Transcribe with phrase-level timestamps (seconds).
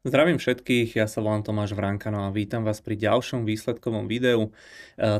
[0.00, 4.50] Zdravím všetkých, ja sa volám Tomáš Vrankano a vítam vás pri ďalšom výsledkovom videu, e,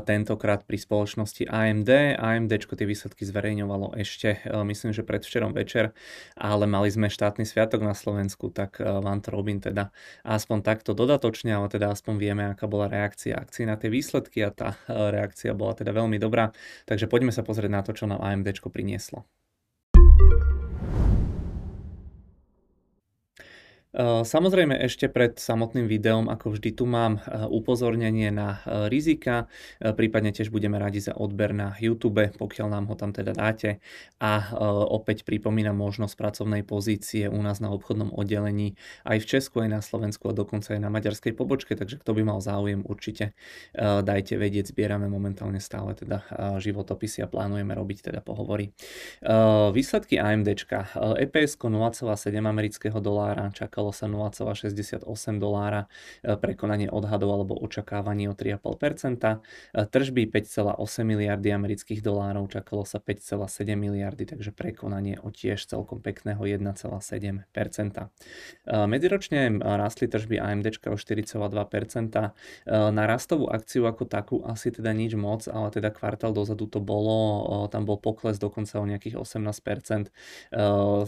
[0.01, 2.17] tentokrát pri spoločnosti AMD.
[2.17, 5.93] AMD tie výsledky zverejňovalo ešte, e, myslím, že predvčerom večer,
[6.33, 9.93] ale mali sme štátny sviatok na Slovensku, tak e, vám to robím teda
[10.25, 14.49] aspoň takto dodatočne, ale teda aspoň vieme, aká bola reakcia akcií na tie výsledky a
[14.49, 16.57] tá reakcia bola teda veľmi dobrá.
[16.89, 19.29] Takže poďme sa pozrieť na to, čo nám AMD prinieslo.
[23.99, 27.19] Samozrejme ešte pred samotným videom, ako vždy tu mám
[27.51, 29.51] upozornenie na rizika,
[29.83, 33.83] prípadne tiež budeme radi za odber na YouTube, pokiaľ nám ho tam teda dáte.
[34.23, 34.55] A
[34.87, 39.81] opäť pripomínam možnosť pracovnej pozície u nás na obchodnom oddelení aj v Česku, aj na
[39.83, 43.35] Slovensku a dokonca aj na maďarskej pobočke, takže kto by mal záujem, určite
[43.75, 46.23] dajte vedieť, zbierame momentálne stále teda
[46.63, 48.71] životopisy a plánujeme robiť teda pohovory.
[49.75, 50.95] Výsledky AMDčka.
[51.19, 52.07] EPS 0,7
[52.39, 55.89] amerického dolára čaká čakalo sa 0,68 dolára,
[56.21, 59.41] e, prekonanie odhadov alebo očakávaní o 3,5%,
[59.73, 65.97] e, tržby 5,8 miliardy amerických dolárov, čakalo sa 5,7 miliardy, takže prekonanie o tiež celkom
[65.97, 68.05] pekného 1,7%.
[68.69, 72.33] E, medziročne rastli tržby AMD o 4,2%,
[72.69, 77.65] na rastovú akciu ako takú asi teda nič moc, ale teda kvartál dozadu to bolo,
[77.73, 80.11] tam bol pokles dokonca o nejakých 18%,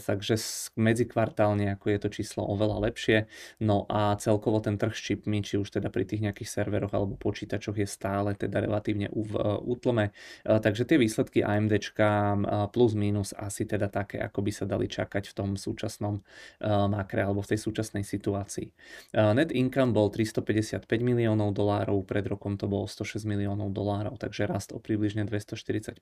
[0.08, 0.36] takže
[0.80, 3.28] medzikvartálne ako je to číslo oveľa oveľa lepšie.
[3.59, 7.20] No a celkovo ten trh s čipmi, či už teda pri tých nejakých serveroch alebo
[7.20, 9.36] počítačoch je stále teda relatívne v
[9.67, 10.16] útlme.
[10.47, 12.38] E, takže tie výsledky AMDčka e,
[12.72, 17.28] plus minus asi teda také, ako by sa dali čakať v tom súčasnom e, makre
[17.28, 18.72] alebo v tej súčasnej situácii.
[19.14, 24.72] Net income bol 355 miliónov dolárov, pred rokom to bolo 106 miliónov dolárov, takže rast
[24.72, 26.00] o približne 240%,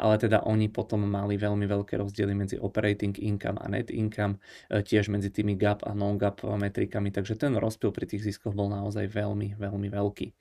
[0.00, 4.40] ale teda oni potom mali veľmi veľké rozdiely medzi operating income a net income,
[4.70, 9.04] tiež medzi tými gap a non-gap metrikami, takže ten rozpil pri tých ziskoch bol naozaj
[9.12, 10.26] veľmi, veľmi veľký.
[10.26, 10.32] E,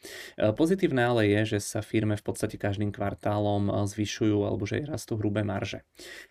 [0.56, 5.20] pozitívne ale je, že sa firme v podstate každým kvartálom e, zvyšujú alebo že rastú
[5.20, 5.84] hrubé marže.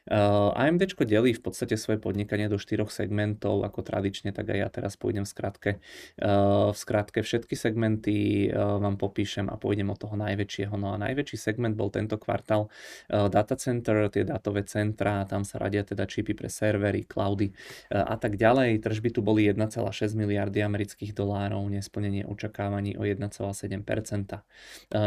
[0.09, 0.17] E,
[0.57, 4.97] AMD delí v podstate svoje podnikanie do štyroch segmentov, ako tradične, tak aj ja teraz
[4.97, 5.71] pôjdem v skratke.
[6.19, 10.75] V skratke všetky segmenty vám popíšem a pôjdem od toho najväčšieho.
[10.77, 12.69] No a najväčší segment bol tento kvartál
[13.09, 17.51] data center, tie datové centra, tam sa radia teda čipy pre servery, cloudy
[17.89, 19.79] a tak ďalej tržby tu boli 1,6
[20.17, 23.85] miliardy amerických dolárov, nesplnenie očakávaní o 1,7%.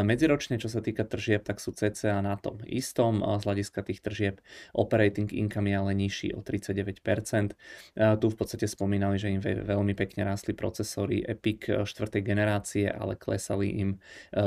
[0.05, 3.19] Medziročne, čo sa týka tržieb, tak sú CCA na tom istom.
[3.19, 4.43] Z hľadiska tých tržieb
[4.75, 7.55] operating income je ale nižší o 39%.
[7.95, 12.21] Tu v podstate spomínali, že im veľmi pekne rástli procesory EPIC 4.
[12.21, 13.97] generácie, ale klesali im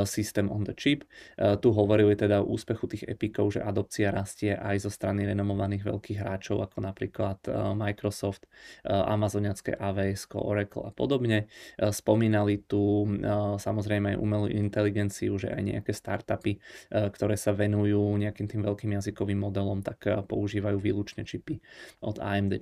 [0.04, 1.04] systém on the chip.
[1.36, 6.18] Tu hovorili teda o úspechu tých EPICov, že adopcia rastie aj zo strany renomovaných veľkých
[6.20, 7.38] hráčov, ako napríklad
[7.74, 8.46] Microsoft,
[9.14, 11.46] amazoniacké AWS, Oracle a podobne.
[11.78, 13.08] E, spomínali tu e,
[13.56, 16.58] samozrejme aj umelú inteligenciu, že aj nejaké startupy, e,
[16.90, 21.62] ktoré sa venujú nejakým tým veľkým jazykovým modelom, tak používajú výlučne čipy
[22.02, 22.60] od AMD.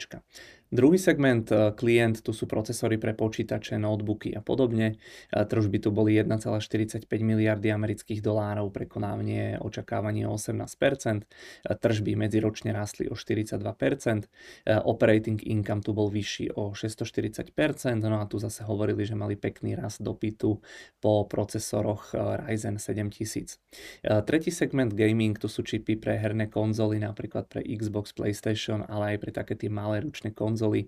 [0.72, 4.96] Druhý segment, eh, klient, tu sú procesory pre počítače, notebooky a podobne.
[4.96, 12.72] Eh, tržby tu boli 1,45 miliardy amerických dolárov, prekonávanie očakávanie o 18%, eh, tržby medziročne
[12.72, 14.32] rástli o 42%,
[14.64, 19.76] operating income tu bol vyšší o 640%, no a tu zase hovorili, že mali pekný
[19.76, 20.56] rast dopytu
[21.02, 22.14] po procesoroch
[22.48, 23.58] Ryzen 7000.
[24.24, 29.18] Tretí segment gaming, tu sú čipy pre herné konzoly, napríklad pre Xbox, PlayStation, ale aj
[29.18, 30.86] pre také tie malé ručné konzoly konzoly.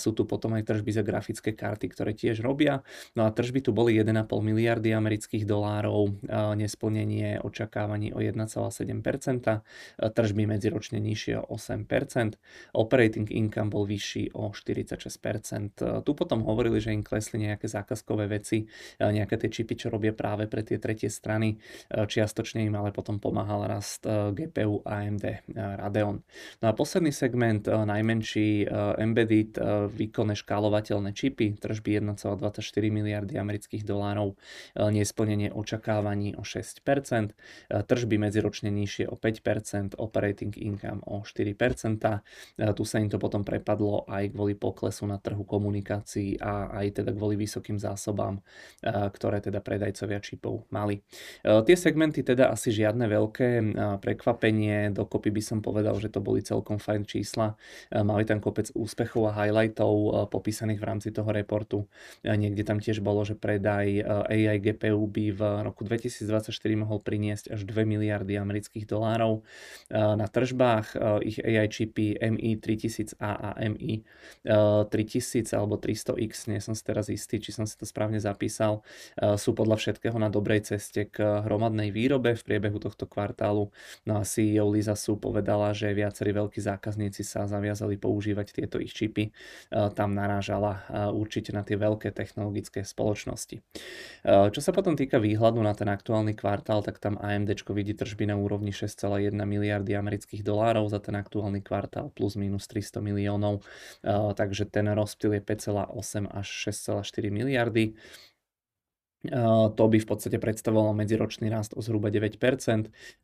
[0.00, 2.80] Sú tu potom aj tržby za grafické karty, ktoré tiež robia.
[3.12, 6.24] No a tržby tu boli 1,5 miliardy amerických dolárov,
[6.56, 9.60] nesplnenie očakávaní o 1,7%,
[10.00, 12.40] tržby medziročne nižšie o 8%,
[12.72, 16.00] operating income bol vyšší o 46%.
[16.00, 18.64] Tu potom hovorili, že im klesli nejaké zákazkové veci,
[18.96, 21.60] nejaké tie čipy, čo robia práve pre tie tretie strany.
[21.92, 26.22] Čiastočne im ale potom pomáhal rast GPU AMD Radeon.
[26.62, 28.70] No a posledný segment, najmenší
[29.10, 32.62] embedded eh, výkonné škálovateľné čipy, tržby 1,24
[32.94, 40.54] miliardy amerických dolárov, eh, nesplnenie očakávaní o 6%, eh, tržby medziročne nižšie o 5%, operating
[40.54, 42.22] income o 4%.
[42.60, 47.10] Tu sa im to potom prepadlo aj kvôli poklesu na trhu komunikácií a aj teda
[47.16, 48.38] kvôli vysokým zásobám,
[48.84, 51.00] ktoré teda predajcovia čipov mali.
[51.40, 53.48] Tie segmenty teda asi žiadne veľké
[54.04, 57.56] prekvapenie, dokopy by som povedal, že to boli celkom fajn čísla.
[57.90, 61.88] Mali tam kopec úspechov úspechov a highlightov popísaných v rámci toho reportu.
[62.20, 67.64] Niekde tam tiež bolo, že predaj AI GPU by v roku 2024 mohol priniesť až
[67.64, 69.40] 2 miliardy amerických dolárov.
[69.88, 77.40] Na tržbách ich AI čipy MI3000A a MI3000 alebo 300X, nie som si teraz istý,
[77.40, 78.84] či som si to správne zapísal,
[79.40, 83.72] sú podľa všetkého na dobrej ceste k hromadnej výrobe v priebehu tohto kvartálu.
[84.04, 88.89] No a CEO Lisa Su povedala, že viacerí veľkí zákazníci sa zaviazali používať tieto ich
[88.90, 89.30] čipy.
[89.70, 90.82] Tam narážala
[91.14, 93.62] určite na tie veľké technologické spoločnosti.
[94.26, 98.36] Čo sa potom týka výhľadu na ten aktuálny kvartál, tak tam AMD vidí tržby na
[98.36, 103.62] úrovni 6,1 miliardy amerických dolárov za ten aktuálny kvartál plus minus 300 miliónov,
[104.34, 107.94] takže ten rozptyl je 5,8 až 6,4 miliardy.
[109.20, 112.40] To by v podstate predstavovalo medziročný rast o zhruba 9%.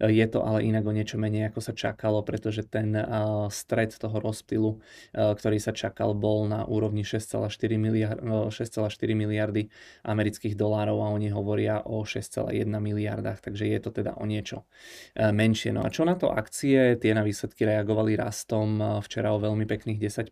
[0.05, 2.93] Je to ale inak o niečo menej, ako sa čakalo, pretože ten
[3.49, 4.85] stred toho rozptylu,
[5.17, 7.49] ktorý sa čakal, bol na úrovni 6,4
[7.81, 9.73] miliard, 6,4 miliardy
[10.05, 14.69] amerických dolárov a oni hovoria o 6,1 miliardách, takže je to teda o niečo
[15.17, 15.73] menšie.
[15.73, 17.01] No a čo na to akcie?
[17.01, 20.29] Tie na výsledky reagovali rastom včera o veľmi pekných 10%.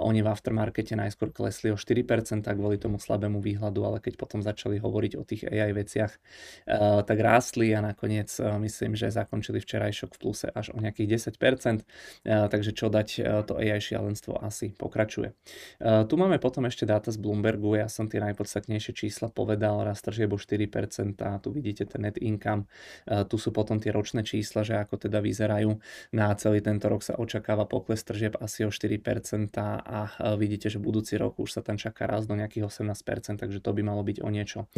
[0.00, 4.78] Oni v aftermarkete najskôr klesli o 4% kvôli tomu slabému výhľadu, ale keď potom začali
[4.78, 10.10] hovoriť o tých AI veciach, uh, tak rástli a nakoniec uh, myslím, že zakončili včerajšok
[10.14, 13.08] v pluse až o nejakých 10%, uh, takže čo dať,
[13.50, 15.32] to AI šialenstvo asi pokračuje.
[15.80, 20.30] Tu máme potom ešte dáta z Bloombergu, ja som tie najpodstatnejšie čísla povedal, rast tržieb
[20.30, 22.68] o 4% a tu vidíte ten net income,
[23.26, 25.80] tu sú potom tie ročné čísla, že ako teda vyzerajú.
[26.12, 29.98] Na celý tento rok sa očakáva pokles tržieb asi o 4% a
[30.36, 33.82] vidíte, že budúci rok už sa tam čaká rast do nejakých 18%, takže to by
[33.82, 34.68] malo byť o niečo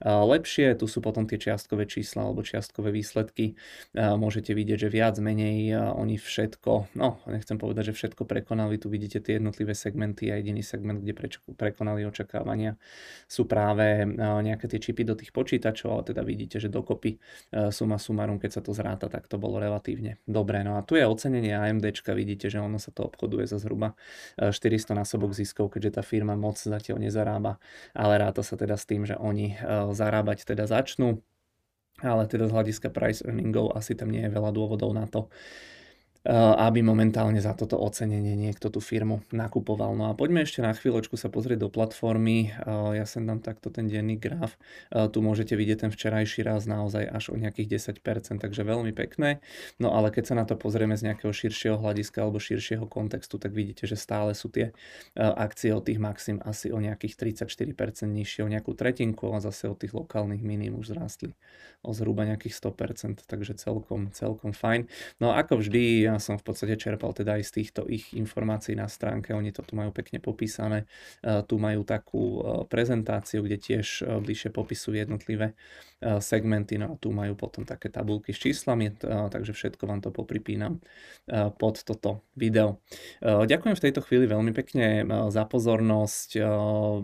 [0.00, 0.72] lepšie.
[0.80, 3.60] Tu sú potom tie čiastkové čísla alebo čiastkové výsledky.
[3.92, 8.80] Môžete vidieť, že viac menej oni všetko, no nechcem povedať, že všetko prekonali.
[8.80, 11.12] Tu vidíte tie jednotlivé segmenty a jediný segment, kde
[11.52, 12.80] prekonali očakávania
[13.28, 17.20] sú práve nejaké tie čipy do tých počítačov, ale teda vidíte, že dokopy
[17.68, 20.64] suma sumarum, keď sa to zráta, tak to bolo relatívne dobré.
[20.64, 23.98] No a tu je ocenenie AMD, vidíte, že ono sa to obchoduje za zhruba
[24.38, 27.58] 400 násobok ziskov, keďže tá firma moc zatiaľ nezarába,
[27.90, 29.58] ale ráta sa teda s tým, že oni eh,
[29.92, 31.20] zarábať teda začnú,
[32.02, 35.30] ale teda z hľadiska price earningov asi tam nie je veľa dôvodov na to,
[36.22, 39.98] aby momentálne za toto ocenenie niekto tú firmu nakupoval.
[39.98, 42.54] No a poďme ešte na chvíľočku sa pozrieť do platformy.
[42.54, 44.54] Eh, ja sem dám takto ten denný graf.
[44.94, 49.42] Eh, tu môžete vidieť ten včerajší raz naozaj až o nejakých 10%, takže veľmi pekné.
[49.82, 53.50] No ale keď sa na to pozrieme z nejakého širšieho hľadiska alebo širšieho kontextu, tak
[53.50, 54.70] vidíte, že stále sú tie
[55.18, 59.78] akcie od tých maxim asi o nejakých 34% nižšie, o nejakú tretinku, a zase od
[59.78, 61.34] tých lokálnych minim už zrastli
[61.82, 64.86] o zhruba nejakých 100%, takže celkom, celkom fajn.
[65.18, 68.86] No ako vždy, ja som v podstate čerpal teda aj z týchto ich informácií na
[68.86, 70.84] stránke, oni to tu majú pekne popísané.
[71.24, 75.56] E, tu majú takú e, prezentáciu, kde tiež e, bližšie popisujú jednotlivé
[76.02, 80.82] segmenty, no a tu majú potom také tabulky s číslami, takže všetko vám to popripínam
[81.62, 82.82] pod toto video.
[83.22, 86.42] Ďakujem v tejto chvíli veľmi pekne za pozornosť.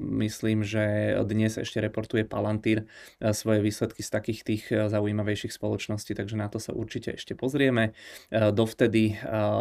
[0.02, 2.90] Myslím, že dnes ešte reportuje Palantír
[3.22, 7.94] svoje výsledky z takých tých zaujímavejších spoločností, takže na to sa určite ešte pozrieme.
[8.34, 8.97] Dovtedy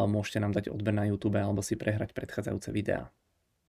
[0.07, 3.11] môžete nám dať odber na YouTube alebo si prehrať predchádzajúce videá.